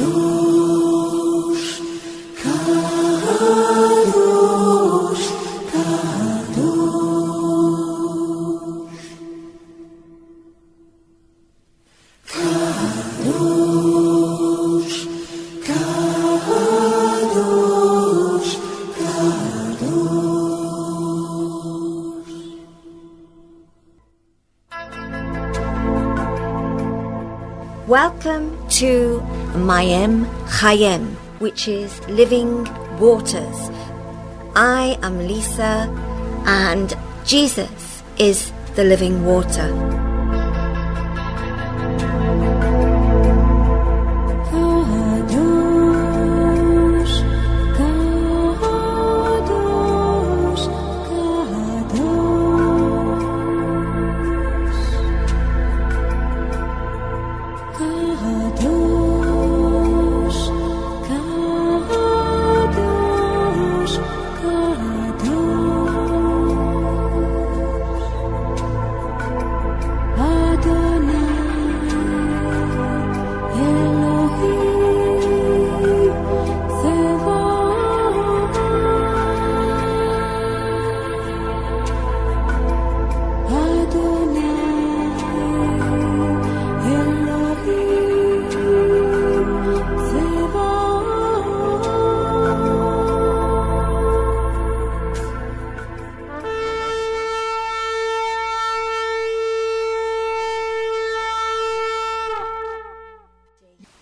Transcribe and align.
Tú 0.00 0.29
Welcome 27.90 28.56
to 28.78 29.18
Mayim 29.66 30.24
Chayim, 30.46 31.16
which 31.40 31.66
is 31.66 31.90
living 32.06 32.62
waters. 33.00 33.58
I 34.54 34.96
am 35.02 35.18
Lisa, 35.26 35.90
and 36.46 36.96
Jesus 37.26 38.04
is 38.16 38.52
the 38.76 38.84
living 38.84 39.24
water. 39.24 39.99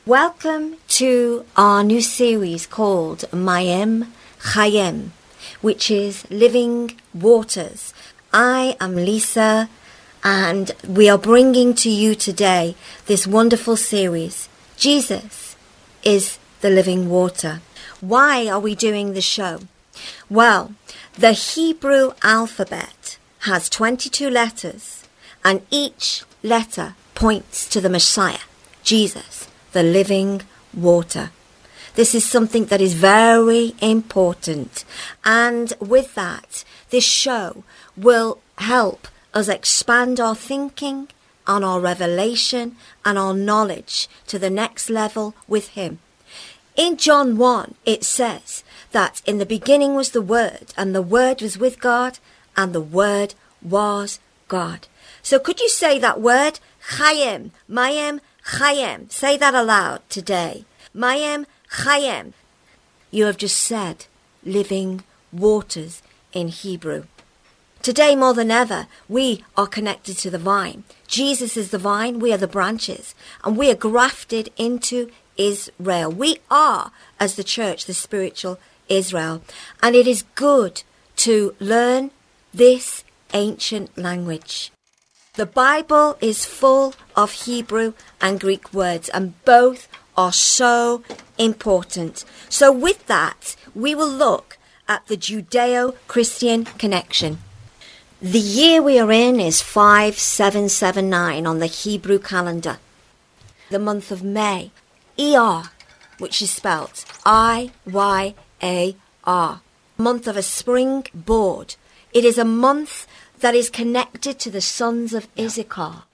Welcome 0.09 0.79
to 1.01 1.45
our 1.55 1.85
new 1.85 2.01
series 2.01 2.67
called 2.67 3.27
Mayim 3.31 4.07
Chayim, 4.41 5.11
which 5.61 5.91
is 5.91 6.25
Living 6.31 6.99
Waters. 7.13 7.93
I 8.33 8.75
am 8.81 8.97
Lisa, 8.97 9.69
and 10.25 10.71
we 10.89 11.11
are 11.11 11.19
bringing 11.19 11.75
to 11.75 11.91
you 11.91 12.15
today 12.15 12.75
this 13.05 13.27
wonderful 13.27 13.77
series. 13.77 14.49
Jesus 14.79 15.57
is 16.03 16.39
the 16.63 16.71
living 16.71 17.11
water. 17.11 17.61
Why 18.01 18.49
are 18.49 18.61
we 18.61 18.75
doing 18.75 19.13
the 19.13 19.21
show? 19.21 19.61
Well, 20.31 20.73
the 21.19 21.33
Hebrew 21.33 22.13
alphabet 22.23 23.19
has 23.41 23.69
22 23.69 24.31
letters, 24.31 25.05
and 25.45 25.67
each 25.71 26.23
letter 26.43 26.95
points 27.15 27.69
to 27.69 27.79
the 27.83 27.91
Messiah, 27.91 28.49
Jesus, 28.83 29.48
the 29.73 29.83
living 29.83 30.43
water. 30.75 31.31
This 31.95 32.15
is 32.15 32.25
something 32.25 32.67
that 32.67 32.81
is 32.81 32.95
very 32.95 33.75
important. 33.81 34.85
And 35.25 35.73
with 35.81 36.15
that, 36.15 36.65
this 36.91 37.05
show 37.05 37.65
will 37.97 38.39
help 38.59 39.09
us 39.35 39.49
expand 39.49 40.21
our 40.21 40.35
thinking 40.35 41.09
and 41.47 41.65
our 41.65 41.81
revelation 41.81 42.77
and 43.05 43.19
our 43.19 43.35
knowledge 43.35 44.09
to 44.27 44.39
the 44.39 44.51
next 44.51 44.91
level 44.91 45.35
with 45.49 45.69
Him. 45.69 45.99
In 46.77 46.97
John 46.97 47.37
1, 47.37 47.75
it 47.85 48.05
says 48.05 48.63
that 48.93 49.23
in 49.27 49.39
the 49.39 49.47
beginning 49.47 49.95
was 49.95 50.11
the 50.11 50.23
Word, 50.23 50.73
and 50.77 50.95
the 50.95 51.03
Word 51.03 51.43
was 51.43 51.59
with 51.59 51.81
God, 51.81 52.19
and 52.57 52.73
the 52.73 52.81
Word 52.81 53.35
was 53.61 54.21
God. 54.47 54.87
So 55.23 55.39
could 55.39 55.61
you 55.61 55.69
say 55.69 55.99
that 55.99 56.21
word? 56.21 56.61
Chayim, 56.97 57.51
Mayim, 57.71 58.21
Chayim. 58.57 59.11
Say 59.13 59.37
that 59.37 59.55
aloud 59.55 60.01
today. 60.09 60.65
Mayim, 60.95 61.45
Chayim. 61.83 62.33
You 63.11 63.27
have 63.27 63.37
just 63.37 63.59
said 63.59 64.07
living 64.45 65.05
waters 65.33 66.03
in 66.33 66.49
Hebrew. 66.49 67.05
Today, 67.83 68.17
more 68.17 68.35
than 68.35 68.51
ever, 68.51 68.87
we 69.09 69.45
are 69.57 69.67
connected 69.67 70.19
to 70.19 70.31
the 70.31 70.39
vine. 70.39 70.85
Jesus 71.07 71.57
is 71.57 71.71
the 71.71 71.79
vine, 71.79 72.19
we 72.19 72.33
are 72.33 72.39
the 72.39 72.49
branches, 72.49 73.15
and 73.45 73.57
we 73.57 73.71
are 73.71 73.77
grafted 73.77 74.51
into 74.57 75.11
Israel. 75.37 76.11
We 76.11 76.39
are, 76.51 76.91
as 77.21 77.37
the 77.37 77.45
church, 77.45 77.85
the 77.85 77.95
spiritual 77.95 78.59
Israel. 78.89 79.43
And 79.83 79.95
it 79.95 80.07
is 80.07 80.25
good 80.35 80.83
to 81.17 81.55
learn 81.61 82.11
this 82.53 83.05
ancient 83.33 83.97
language. 83.97 84.73
The 85.39 85.47
Bible 85.47 86.19
is 86.21 86.45
full 86.45 86.95
of 87.15 87.47
Hebrew 87.47 87.93
and 88.21 88.41
Greek 88.41 88.75
words, 88.75 89.09
and 89.09 89.35
both 89.45 89.87
are 90.17 90.33
so 90.33 91.05
important. 91.39 92.25
So, 92.49 92.73
with 92.73 93.07
that, 93.07 93.55
we 93.73 93.95
will 93.95 94.11
look 94.11 94.59
at 94.89 95.07
the 95.07 95.17
Judeo 95.17 95.95
Christian 96.09 96.65
connection. 96.65 97.39
The 98.21 98.41
year 98.41 98.83
we 98.83 98.99
are 98.99 99.13
in 99.13 99.39
is 99.39 99.63
5779 99.63 101.47
on 101.47 101.61
the 101.61 101.67
Hebrew 101.67 102.19
calendar. 102.19 102.79
The 103.71 103.79
month 103.79 104.11
of 104.11 104.25
May, 104.25 104.73
ER, 105.21 105.71
which 106.19 106.43
is 106.43 106.51
spelt 106.51 107.05
I 107.25 107.71
Y 107.87 108.35
A 108.61 108.97
R, 109.23 109.61
month 109.97 110.27
of 110.27 110.37
a 110.37 110.43
spring 110.43 111.07
board. 111.15 111.77
It 112.13 112.25
is 112.25 112.39
a 112.39 112.45
month 112.45 113.07
that 113.41 113.55
is 113.55 113.71
connected 113.71 114.39
to 114.41 114.51
the 114.51 114.61
sons 114.61 115.15
of 115.15 115.29
Issachar. 115.39 116.05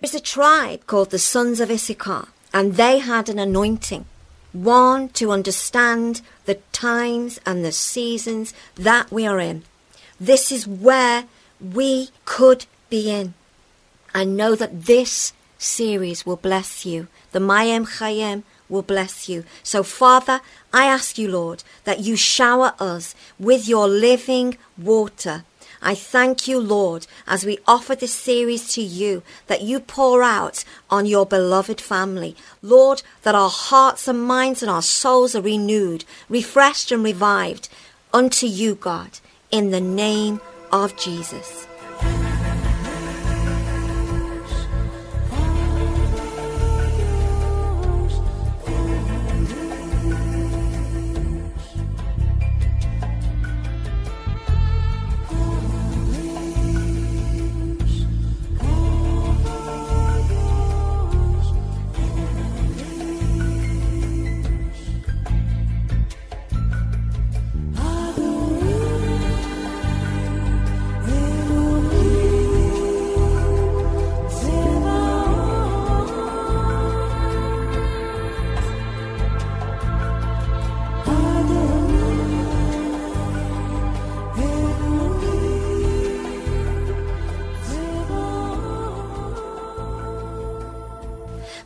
There's 0.00 0.14
a 0.14 0.20
tribe 0.20 0.86
called 0.86 1.10
the 1.10 1.18
sons 1.18 1.60
of 1.60 1.70
Issachar, 1.70 2.28
and 2.52 2.74
they 2.74 2.98
had 2.98 3.28
an 3.28 3.38
anointing. 3.38 4.04
One 4.52 5.08
to 5.10 5.30
understand 5.30 6.20
the 6.44 6.56
times 6.72 7.40
and 7.46 7.64
the 7.64 7.72
seasons 7.72 8.52
that 8.74 9.10
we 9.10 9.26
are 9.26 9.40
in. 9.40 9.62
This 10.20 10.52
is 10.52 10.66
where 10.66 11.24
we 11.60 12.10
could 12.24 12.66
be 12.90 13.10
in. 13.10 13.34
I 14.14 14.24
know 14.24 14.54
that 14.54 14.84
this 14.84 15.32
series 15.56 16.26
will 16.26 16.36
bless 16.36 16.84
you. 16.84 17.08
The 17.30 17.38
Mayim 17.38 17.86
Chayim 17.96 18.42
will 18.68 18.82
bless 18.82 19.28
you. 19.28 19.44
So, 19.62 19.82
Father, 19.82 20.40
I 20.72 20.86
ask 20.86 21.16
you, 21.16 21.28
Lord, 21.30 21.62
that 21.84 22.00
you 22.00 22.16
shower 22.16 22.74
us 22.78 23.14
with 23.38 23.68
your 23.68 23.88
living 23.88 24.58
water. 24.76 25.44
I 25.82 25.96
thank 25.96 26.46
you, 26.46 26.60
Lord, 26.60 27.08
as 27.26 27.44
we 27.44 27.58
offer 27.66 27.96
this 27.96 28.14
series 28.14 28.72
to 28.74 28.80
you, 28.80 29.22
that 29.48 29.62
you 29.62 29.80
pour 29.80 30.22
out 30.22 30.64
on 30.88 31.06
your 31.06 31.26
beloved 31.26 31.80
family. 31.80 32.36
Lord, 32.62 33.02
that 33.24 33.34
our 33.34 33.50
hearts 33.50 34.06
and 34.06 34.22
minds 34.22 34.62
and 34.62 34.70
our 34.70 34.82
souls 34.82 35.34
are 35.34 35.42
renewed, 35.42 36.04
refreshed 36.28 36.92
and 36.92 37.02
revived 37.02 37.68
unto 38.12 38.46
you, 38.46 38.76
God, 38.76 39.18
in 39.50 39.72
the 39.72 39.80
name 39.80 40.40
of 40.70 40.96
Jesus. 40.96 41.66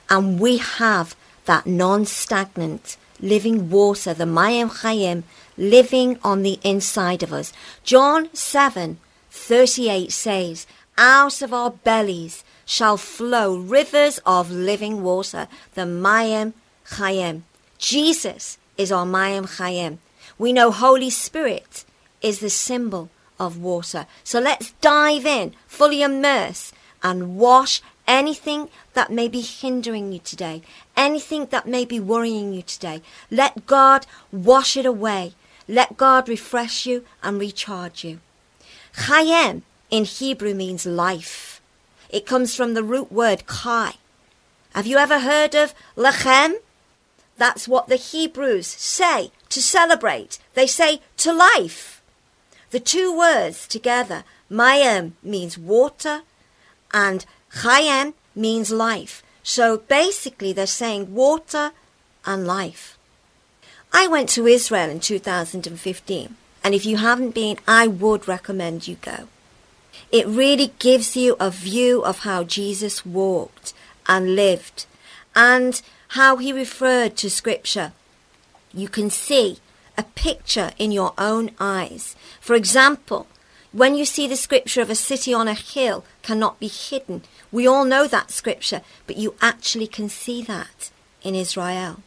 And 0.10 0.40
we 0.40 0.58
have 0.58 1.16
that 1.46 1.66
non-stagnant 1.66 2.98
living 3.20 3.70
water, 3.70 4.14
the 4.14 4.26
Mayim 4.26 4.70
Chayim, 4.70 5.24
living 5.58 6.20
on 6.24 6.44
the 6.44 6.60
inside 6.64 7.24
of 7.24 7.34
us. 7.34 7.52
John 7.84 8.30
7 8.34 9.00
38 9.32 10.12
says, 10.12 10.68
Out 10.98 11.42
of 11.42 11.54
our 11.54 11.72
bellies 11.72 12.44
shall 12.66 12.98
flow 12.98 13.58
rivers 13.58 14.20
of 14.26 14.52
living 14.52 15.04
water, 15.04 15.48
the 15.74 15.82
Mayim 15.82 16.54
Chayim. 16.88 17.42
Jesus 17.78 18.58
is 18.78 18.92
our 18.92 19.06
Mayim 19.06 19.58
Chayim. 19.58 19.98
We 20.38 20.54
know 20.54 20.72
Holy 20.72 21.10
Spirit 21.10 21.84
is 22.22 22.40
the 22.40 22.50
symbol 22.50 23.10
of 23.40 23.58
water. 23.62 24.06
So 24.24 24.40
let's 24.40 24.72
dive 24.82 25.26
in, 25.26 25.54
fully 25.68 26.02
immerse, 26.02 26.72
and 27.02 27.38
wash 27.38 27.82
anything 28.08 28.70
that 28.94 29.12
may 29.12 29.28
be 29.28 29.42
hindering 29.42 30.12
you 30.12 30.20
today, 30.20 30.62
anything 30.98 31.46
that 31.48 31.68
may 31.68 31.86
be 31.86 32.00
worrying 32.00 32.54
you 32.54 32.62
today. 32.62 33.02
Let 33.32 33.66
God 33.66 34.06
wash 34.32 34.76
it 34.76 34.86
away. 34.86 35.34
Let 35.68 35.98
God 35.98 36.28
refresh 36.28 36.86
you 36.86 37.06
and 37.22 37.40
recharge 37.40 38.04
you. 38.04 38.20
Chayim 38.96 39.62
in 39.92 40.04
Hebrew 40.04 40.54
means 40.54 40.86
life. 40.86 41.62
It 42.10 42.26
comes 42.26 42.56
from 42.56 42.74
the 42.74 42.84
root 42.84 43.12
word 43.12 43.44
chai. 43.48 43.94
Have 44.74 44.88
you 44.88 44.98
ever 44.98 45.20
heard 45.20 45.56
of 45.56 45.74
l'chaim? 45.96 46.56
That's 47.38 47.68
what 47.68 47.88
the 47.88 47.96
Hebrews 47.96 48.68
say 48.68 49.32
to 49.50 49.62
celebrate. 49.62 50.40
They 50.56 50.68
say 50.68 51.02
to 51.18 51.32
life. 51.32 51.99
The 52.72 52.80
two 52.80 53.16
words 53.18 53.68
together, 53.68 54.24
mayim 54.52 55.14
means 55.24 55.58
water 55.58 56.22
and 56.94 57.26
chayim 57.52 58.14
means 58.36 58.72
life. 58.72 59.24
So 59.44 59.78
basically 59.78 60.54
they're 60.54 60.68
saying 60.68 61.14
water 61.14 61.72
and 62.26 62.46
life. 62.46 62.98
I 63.92 64.08
went 64.08 64.30
to 64.30 64.46
Israel 64.46 64.90
in 64.90 65.00
2015 65.00 66.36
and 66.64 66.76
if 66.76 66.86
you 66.86 66.98
haven't 66.98 67.32
been, 67.32 67.58
I 67.68 67.88
would 67.88 68.28
recommend 68.28 68.88
you 68.88 68.98
go. 69.02 69.28
It 70.12 70.28
really 70.28 70.74
gives 70.80 71.16
you 71.16 71.36
a 71.40 71.50
view 71.50 72.04
of 72.04 72.20
how 72.20 72.44
Jesus 72.44 73.06
walked 73.06 73.74
and 74.08 74.36
lived 74.36 74.86
and 75.36 75.82
how 76.10 76.38
he 76.38 76.52
referred 76.52 77.16
to 77.18 77.30
scripture. 77.30 77.94
You 78.74 78.90
can 78.90 79.10
see 79.10 79.58
a 80.00 80.04
picture 80.16 80.72
in 80.78 80.94
your 80.94 81.14
own 81.18 81.52
eyes. 81.60 82.16
For 82.40 82.56
example, 82.56 83.28
when 83.74 83.96
you 83.96 84.06
see 84.06 84.28
the 84.30 84.38
scripture 84.38 84.82
of 84.82 84.90
a 84.90 84.96
city 84.96 85.34
on 85.34 85.50
a 85.50 85.54
hill 85.54 86.06
cannot 86.22 86.58
be 86.58 86.70
hidden, 86.70 87.24
we 87.52 87.68
all 87.68 87.84
know 87.84 88.08
that 88.08 88.32
scripture, 88.32 88.82
but 89.06 89.18
you 89.18 89.36
actually 89.42 89.88
can 89.88 90.08
see 90.08 90.42
that 90.44 90.90
in 91.22 91.36
Israel. 91.36 92.02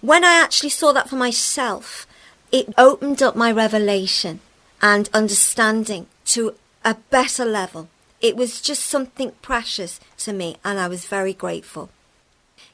When 0.00 0.24
I 0.24 0.40
actually 0.42 0.70
saw 0.70 0.92
that 0.92 1.10
for 1.10 1.16
myself, 1.16 2.06
it 2.50 2.72
opened 2.78 3.22
up 3.22 3.36
my 3.36 3.52
revelation 3.52 4.40
and 4.80 5.10
understanding 5.12 6.06
to 6.36 6.54
a 6.86 6.96
better 7.10 7.44
level. 7.44 7.90
It 8.22 8.34
was 8.34 8.62
just 8.62 8.84
something 8.84 9.32
precious 9.42 10.00
to 10.24 10.32
me, 10.32 10.56
and 10.64 10.78
I 10.78 10.88
was 10.88 11.04
very 11.04 11.34
grateful. 11.34 11.90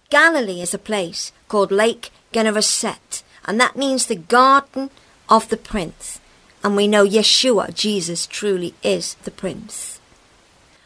Galilee 0.08 0.60
is 0.60 0.72
a 0.72 0.78
place 0.78 1.32
called 1.48 1.72
Lake 1.72 2.10
Gennesaret, 2.32 3.24
and 3.46 3.60
that 3.60 3.76
means 3.76 4.06
the 4.06 4.16
garden 4.16 4.90
of 5.28 5.48
the 5.48 5.56
prince. 5.56 6.20
And 6.62 6.76
we 6.76 6.86
know 6.86 7.06
Yeshua, 7.06 7.74
Jesus, 7.74 8.26
truly 8.26 8.74
is 8.82 9.14
the 9.24 9.30
prince. 9.30 10.00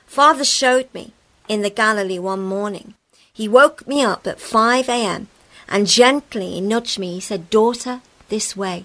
Father 0.07 0.45
showed 0.45 0.89
me 0.95 1.13
in 1.49 1.63
the 1.63 1.71
Galilee 1.71 2.19
one 2.19 2.43
morning. 2.43 2.95
He 3.33 3.49
woke 3.49 3.87
me 3.87 4.03
up 4.03 4.27
at 4.27 4.41
5 4.41 4.89
a.m. 4.89 5.29
and 5.69 5.89
gently 5.89 6.61
nudged 6.61 6.99
me. 6.99 7.15
He 7.15 7.21
said, 7.21 7.51
Daughter, 7.51 8.01
this 8.29 8.57
way. 8.57 8.85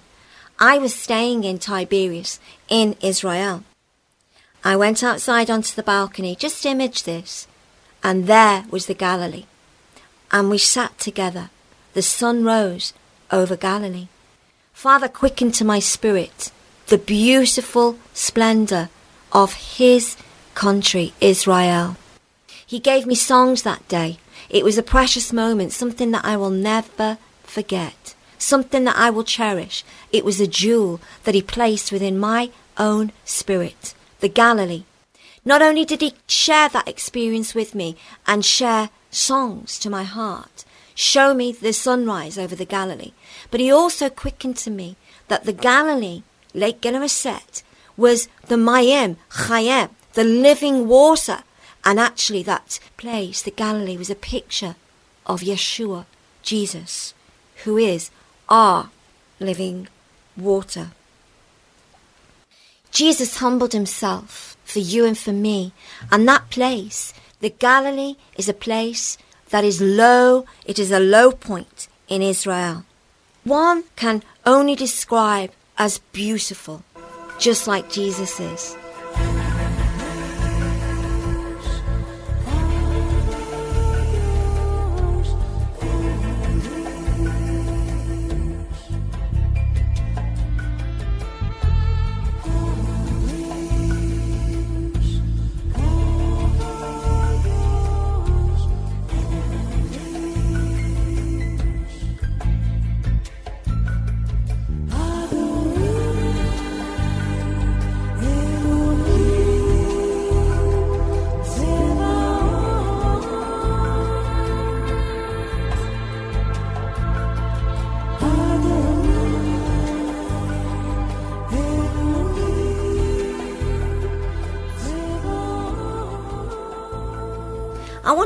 I 0.58 0.78
was 0.78 0.94
staying 0.94 1.44
in 1.44 1.58
Tiberias 1.58 2.40
in 2.68 2.96
Israel. 3.00 3.62
I 4.62 4.76
went 4.76 5.02
outside 5.02 5.48
onto 5.48 5.74
the 5.74 5.82
balcony, 5.82 6.36
just 6.36 6.66
image 6.66 7.04
this, 7.04 7.46
and 8.02 8.26
there 8.26 8.64
was 8.70 8.86
the 8.86 8.94
Galilee. 8.94 9.46
And 10.30 10.50
we 10.50 10.58
sat 10.58 10.98
together. 10.98 11.50
The 11.94 12.02
sun 12.02 12.44
rose 12.44 12.92
over 13.32 13.56
Galilee. 13.56 14.08
Father 14.72 15.08
quickened 15.08 15.54
to 15.54 15.64
my 15.64 15.78
spirit 15.78 16.50
the 16.86 16.98
beautiful 16.98 17.98
splendor 18.12 18.88
of 19.32 19.54
his 19.54 20.16
country, 20.54 21.12
Israel. 21.20 21.96
He 22.66 22.78
gave 22.78 23.06
me 23.06 23.14
songs 23.14 23.62
that 23.62 23.86
day. 23.88 24.18
It 24.48 24.64
was 24.64 24.78
a 24.78 24.82
precious 24.82 25.32
moment, 25.32 25.72
something 25.72 26.10
that 26.10 26.24
I 26.24 26.36
will 26.36 26.50
never 26.50 27.18
forget 27.44 28.14
something 28.40 28.84
that 28.84 28.96
I 28.96 29.10
will 29.10 29.24
cherish. 29.24 29.84
It 30.12 30.24
was 30.24 30.40
a 30.40 30.46
jewel 30.46 31.00
that 31.24 31.34
he 31.34 31.42
placed 31.42 31.92
within 31.92 32.18
my 32.18 32.50
own 32.76 33.12
spirit, 33.24 33.94
the 34.20 34.28
Galilee. 34.28 34.84
Not 35.44 35.62
only 35.62 35.84
did 35.84 36.00
he 36.00 36.14
share 36.26 36.68
that 36.70 36.88
experience 36.88 37.54
with 37.54 37.74
me 37.74 37.96
and 38.26 38.44
share 38.44 38.90
songs 39.10 39.78
to 39.80 39.90
my 39.90 40.04
heart, 40.04 40.64
show 41.00 41.32
me 41.32 41.50
the 41.50 41.72
sunrise 41.72 42.38
over 42.38 42.54
the 42.54 42.66
Galilee, 42.66 43.12
but 43.50 43.60
he 43.60 43.72
also 43.72 44.10
quickened 44.10 44.56
to 44.58 44.70
me 44.70 44.96
that 45.28 45.44
the 45.44 45.52
Galilee, 45.52 46.22
Lake 46.52 46.80
Gennesaret, 46.82 47.62
was 47.96 48.28
the 48.46 48.56
Mayim, 48.56 49.16
Chayim, 49.30 49.90
the 50.12 50.24
living 50.24 50.88
water. 50.88 51.38
And 51.84 51.98
actually 51.98 52.42
that 52.42 52.78
place, 52.98 53.40
the 53.40 53.50
Galilee, 53.50 53.96
was 53.96 54.10
a 54.10 54.14
picture 54.14 54.76
of 55.24 55.40
Yeshua, 55.40 56.04
Jesus, 56.42 57.14
who 57.64 57.78
is 57.78 58.10
are 58.48 58.90
living 59.38 59.88
water. 60.36 60.90
Jesus 62.90 63.38
humbled 63.38 63.72
himself 63.72 64.56
for 64.64 64.80
you 64.80 65.06
and 65.06 65.16
for 65.16 65.32
me, 65.32 65.72
and 66.10 66.28
that 66.28 66.50
place, 66.50 67.14
the 67.40 67.50
Galilee, 67.50 68.16
is 68.36 68.48
a 68.48 68.52
place 68.54 69.16
that 69.50 69.64
is 69.64 69.80
low, 69.80 70.46
it 70.64 70.78
is 70.78 70.90
a 70.90 71.00
low 71.00 71.32
point 71.32 71.88
in 72.08 72.22
Israel. 72.22 72.84
One 73.44 73.84
can 73.96 74.22
only 74.44 74.74
describe 74.74 75.50
as 75.78 75.98
beautiful, 76.12 76.82
just 77.38 77.66
like 77.66 77.90
Jesus 77.90 78.38
is. 78.40 78.76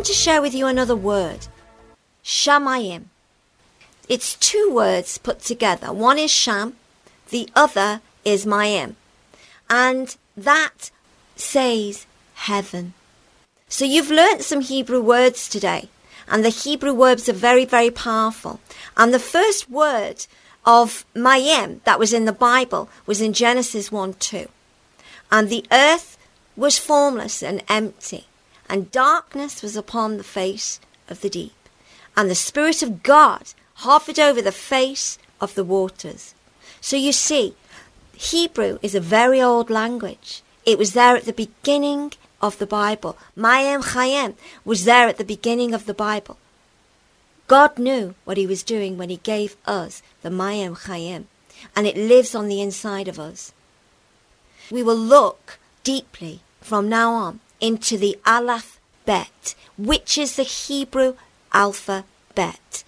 Want 0.05 0.13
to 0.15 0.23
share 0.23 0.43
with 0.43 0.55
you 0.55 0.67
another 0.67 0.95
word. 0.95 1.47
Shamayim. 2.23 3.05
It's 4.07 4.35
two 4.35 4.71
words 4.71 5.17
put 5.17 5.41
together. 5.41 5.95
One 5.95 6.19
is 6.19 6.31
Sham, 6.31 6.75
the 7.31 7.49
other 7.57 8.03
is 8.23 8.45
Mayim. 8.45 8.97
And 9.71 10.15
that 10.37 10.91
says 11.37 12.05
heaven. 12.35 12.93
So 13.71 13.87
you've 13.87 14.11
learnt 14.11 14.43
some 14.43 14.61
Hebrew 14.61 15.01
words 15.01 15.49
today, 15.49 15.89
and 16.29 16.45
the 16.45 16.51
Hebrew 16.51 16.93
words 16.93 17.27
are 17.31 17.33
very, 17.49 17.65
very 17.65 17.91
powerful. 17.91 18.61
And 18.99 19.15
the 19.15 19.19
first 19.19 19.71
word 19.71 20.27
of 20.67 21.07
Mayim 21.15 21.83
that 21.85 21.99
was 21.99 22.13
in 22.13 22.27
the 22.27 22.41
Bible 22.51 22.91
was 23.07 23.23
in 23.23 23.33
Genesis 23.33 23.91
1 23.91 24.13
2. 24.13 24.49
And 25.33 25.49
the 25.49 25.65
earth 25.73 26.19
was 26.57 26.79
formless 26.79 27.43
and 27.43 27.63
empty, 27.71 28.27
and 28.69 28.91
darkness 28.91 29.63
was 29.63 29.77
upon 29.77 30.17
the 30.17 30.25
face 30.25 30.81
of 31.09 31.21
the 31.21 31.31
deep. 31.31 31.53
And 32.17 32.31
the 32.31 32.35
Spirit 32.35 32.83
of 32.83 33.03
God 33.03 33.53
hovered 33.75 34.19
over 34.19 34.41
the 34.41 34.53
face 34.53 35.19
of 35.41 35.55
the 35.55 35.65
waters. 35.65 36.35
So 36.81 36.97
you 36.97 37.13
see, 37.13 37.55
Hebrew 38.15 38.79
is 38.83 38.95
a 38.95 39.01
very 39.01 39.41
old 39.41 39.71
language. 39.71 40.43
It 40.65 40.79
was 40.79 40.93
there 40.93 41.17
at 41.17 41.25
the 41.25 41.33
beginning 41.33 42.13
of 42.41 42.59
the 42.59 42.67
Bible. 42.67 43.17
Mayim 43.37 43.83
Chayim 43.83 44.35
was 44.65 44.85
there 44.85 45.09
at 45.09 45.19
the 45.19 45.25
beginning 45.25 45.75
of 45.75 45.87
the 45.87 45.95
Bible. 45.95 46.37
God 47.47 47.79
knew 47.79 48.15
what 48.25 48.37
he 48.37 48.47
was 48.47 48.63
doing 48.63 48.97
when 48.97 49.11
he 49.11 49.19
gave 49.19 49.57
us 49.67 50.03
the 50.23 50.31
Mayim 50.31 50.79
Chayim, 50.85 51.25
and 51.77 51.87
it 51.87 51.97
lives 51.97 52.35
on 52.35 52.49
the 52.49 52.63
inside 52.63 53.09
of 53.09 53.19
us. 53.19 53.53
We 54.71 54.83
will 54.83 54.97
look 54.97 55.59
deeply 55.83 56.41
from 56.61 56.89
now 56.89 57.13
on 57.13 57.41
into 57.65 57.97
the 57.97 58.19
Aleph 58.27 58.79
Bet, 59.07 59.55
which 59.79 60.19
is 60.19 60.37
the 60.37 60.43
Hebrew 60.43 61.15
alphabet. 61.55 62.85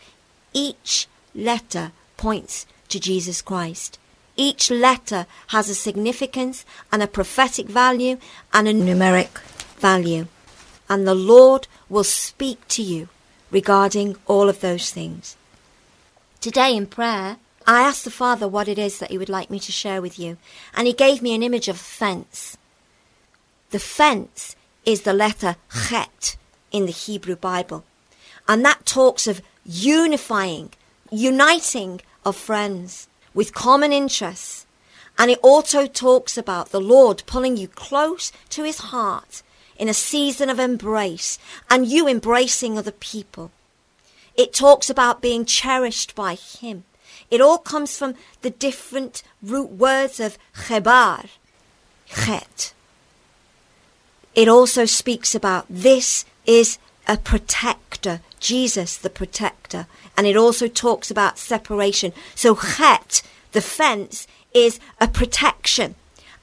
Each 0.52 1.09
letter 1.35 1.92
points 2.18 2.66
to 2.90 3.00
Jesus 3.00 3.40
Christ. 3.40 3.99
Each 4.37 4.71
letter 4.71 5.25
has 5.47 5.71
a 5.71 5.75
significance 5.75 6.66
and 6.92 7.02
a 7.02 7.06
prophetic 7.06 7.68
value 7.68 8.18
and 8.52 8.68
a 8.68 8.75
numeric 8.75 9.40
value. 9.78 10.26
And 10.90 11.09
the 11.09 11.14
Lord 11.14 11.68
will 11.88 12.04
speak 12.04 12.68
to 12.68 12.83
you 12.83 13.09
regarding 13.50 14.16
all 14.26 14.50
of 14.50 14.61
those 14.61 14.90
things. 14.90 15.38
Today 16.42 16.76
in 16.76 16.87
prayer, 16.87 17.38
I 17.66 17.80
asked 17.80 18.04
the 18.04 18.11
Father 18.11 18.47
what 18.47 18.68
it 18.68 18.78
is 18.78 18.99
that 18.99 19.11
He 19.11 19.16
would 19.16 19.30
like 19.30 19.50
me 19.50 19.59
to 19.59 19.73
share 19.73 20.02
with 20.02 20.18
you, 20.18 20.37
and 20.75 20.87
He 20.87 20.92
gave 20.92 21.23
me 21.23 21.35
an 21.35 21.42
image 21.42 21.68
of 21.68 21.76
a 21.76 21.78
fence. 21.78 22.59
The 23.71 23.78
fence 23.78 24.54
is 24.87 25.02
the 25.02 25.12
letter 25.12 25.57
Chet 25.88 26.37
in 26.71 26.87
the 26.87 26.93
Hebrew 26.93 27.37
Bible, 27.37 27.85
and 28.49 28.64
that 28.64 28.87
talks 28.87 29.26
of 29.26 29.43
unifying, 29.64 30.71
uniting 31.11 32.00
of 32.25 32.37
friends 32.37 33.09
with 33.35 33.52
common 33.52 33.93
interests. 33.93 34.64
And 35.19 35.31
it 35.31 35.40
also 35.43 35.87
talks 35.87 36.38
about 36.38 36.71
the 36.71 36.81
Lord 36.81 37.23
pulling 37.26 37.57
you 37.57 37.69
close 37.69 38.33
to 38.50 38.62
His 38.64 38.78
heart 38.78 39.43
in 39.78 39.88
a 39.88 39.95
season 39.95 40.49
of 40.50 40.59
embrace 40.59 41.38
and 41.69 41.87
you 41.87 42.07
embracing 42.07 42.78
other 42.78 42.93
people. 42.93 43.50
It 44.37 44.52
talks 44.52 44.90
about 44.90 45.23
being 45.23 45.45
cherished 45.47 46.14
by 46.14 46.35
Him. 46.35 46.85
It 47.31 47.40
all 47.40 47.59
comes 47.59 47.97
from 47.97 48.14
the 48.43 48.50
different 48.50 49.23
root 49.43 49.71
words 49.71 50.21
of 50.21 50.38
chebar, 50.55 51.26
chet. 52.07 52.75
It 54.37 54.49
also 54.49 54.85
speaks 54.85 55.35
about 55.35 55.64
this 55.69 56.26
is 56.45 56.78
a 57.09 57.16
protector, 57.16 58.21
Jesus 58.38 58.97
the 58.99 59.11
protector. 59.11 59.87
And 60.16 60.26
it 60.26 60.37
also 60.37 60.69
talks 60.69 61.11
about 61.11 61.38
separation. 61.38 62.12
So 62.35 62.55
chet, 62.55 63.23
the 63.52 63.62
fence, 63.62 64.28
is 64.52 64.78
a 65.00 65.09
protection 65.09 65.95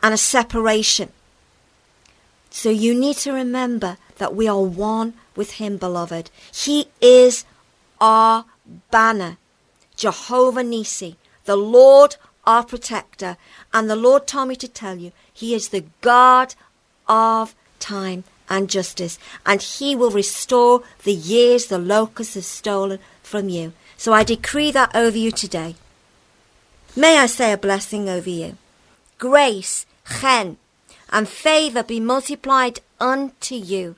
and 0.01 0.13
a 0.13 0.17
separation. 0.17 1.11
So 2.49 2.69
you 2.69 2.95
need 2.95 3.17
to 3.17 3.31
remember 3.31 3.97
that 4.17 4.35
we 4.35 4.47
are 4.47 4.61
one 4.61 5.13
with 5.35 5.53
Him, 5.53 5.77
beloved. 5.77 6.31
He 6.51 6.87
is 6.99 7.45
our 8.01 8.45
banner, 8.89 9.37
Jehovah 9.95 10.63
Nissi, 10.63 11.15
the 11.45 11.55
Lord 11.55 12.15
our 12.45 12.63
protector. 12.63 13.37
And 13.73 13.89
the 13.89 13.95
Lord 13.95 14.27
told 14.27 14.49
me 14.49 14.55
to 14.57 14.67
tell 14.67 14.97
you, 14.97 15.11
He 15.31 15.53
is 15.53 15.69
the 15.69 15.85
God 16.01 16.55
of 17.07 17.55
time 17.83 18.23
and 18.49 18.69
justice, 18.69 19.19
and 19.45 19.61
He 19.61 19.95
will 19.95 20.11
restore 20.11 20.83
the 21.03 21.13
years 21.13 21.67
the 21.67 21.77
locusts 21.77 22.35
have 22.35 22.45
stolen 22.45 22.99
from 23.21 23.49
you. 23.49 23.73
So 23.97 24.13
I 24.13 24.23
decree 24.23 24.71
that 24.71 24.95
over 24.95 25.17
you 25.17 25.31
today. 25.31 25.75
May 26.95 27.17
I 27.17 27.25
say 27.25 27.51
a 27.51 27.57
blessing 27.57 28.07
over 28.07 28.29
you. 28.29 28.57
Grace, 29.17 29.85
chen, 30.19 30.57
and 31.11 31.27
favor 31.27 31.83
be 31.83 31.99
multiplied 31.99 32.79
unto 32.99 33.55
you. 33.55 33.95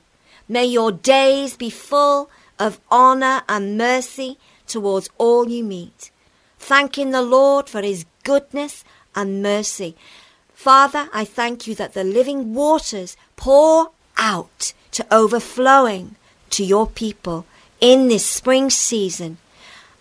May 0.48 0.66
your 0.66 0.92
days 0.92 1.56
be 1.56 1.70
full 1.70 2.30
of 2.58 2.80
honor 2.90 3.42
and 3.48 3.76
mercy 3.76 4.38
towards 4.66 5.10
all 5.18 5.48
you 5.48 5.64
meet. 5.64 6.10
Thanking 6.58 7.10
the 7.10 7.22
Lord 7.22 7.68
for 7.68 7.82
his 7.82 8.06
goodness 8.24 8.84
and 9.14 9.42
mercy. 9.42 9.96
Father, 10.56 11.08
I 11.12 11.24
thank 11.26 11.66
you 11.68 11.74
that 11.76 11.92
the 11.92 12.02
living 12.02 12.54
waters 12.54 13.14
pour 13.36 13.92
out 14.16 14.72
to 14.92 15.06
overflowing 15.14 16.16
to 16.50 16.64
your 16.64 16.86
people 16.86 17.44
in 17.78 18.08
this 18.08 18.24
spring 18.24 18.70
season. 18.70 19.36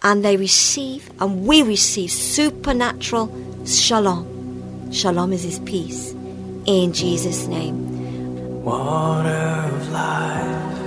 And 0.01 0.23
they 0.23 0.37
receive, 0.37 1.11
and 1.19 1.45
we 1.45 1.61
receive 1.61 2.09
supernatural 2.09 3.27
shalom. 3.65 4.91
Shalom 4.93 5.33
is 5.33 5.43
his 5.43 5.59
peace. 5.59 6.13
In 6.65 6.93
Jesus' 6.93 7.47
name. 7.47 8.63
Water 8.63 9.29
of 9.29 9.89
life. 9.91 10.79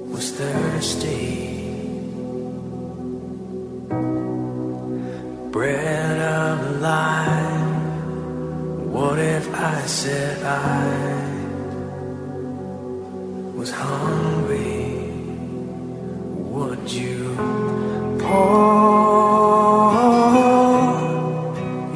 was 0.09 0.31
thirsty? 0.31 1.48
Bread 5.51 6.19
of 6.19 6.79
life. 6.79 7.81
What 8.93 9.17
if 9.17 9.51
I 9.51 9.81
said 9.87 10.43
I 10.43 11.25
was 13.55 13.71
hungry? 13.71 15.09
Would 16.53 16.91
you 16.91 17.35
pour 18.19 18.59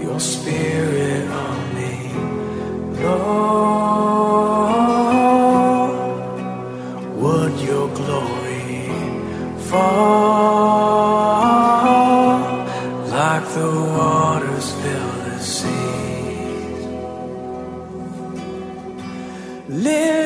your 0.01 0.19
spirit 0.19 1.29
on 1.29 1.75
me, 1.75 2.11
Lord? 3.03 3.53
Would 7.21 7.59
your 7.59 7.87
glory 7.89 8.89
fall 9.69 10.62
like 13.43 13.53
the 13.55 13.69
waters 13.97 14.71
fill 14.71 15.11
the 15.25 15.39
seas? 15.39 16.85
Living 19.67 20.22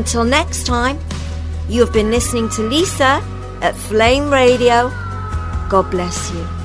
Until 0.00 0.24
next 0.24 0.64
time, 0.64 0.98
you 1.68 1.84
have 1.84 1.92
been 1.92 2.10
listening 2.10 2.48
to 2.56 2.62
Lisa 2.62 3.22
at 3.60 3.76
Flame 3.76 4.30
Radio. 4.30 4.88
God 5.68 5.90
bless 5.90 6.32
you. 6.32 6.59